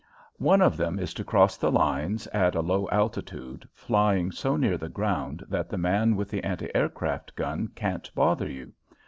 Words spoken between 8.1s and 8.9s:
bother you.